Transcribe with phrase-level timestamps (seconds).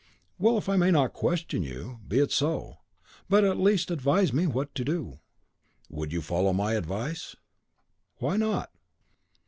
[0.39, 2.79] "Well, if I may not question you, be it so;
[3.29, 5.19] but at least advise me what to do."
[5.91, 7.35] "Would you follow my advice?"
[8.17, 8.71] "Why not?"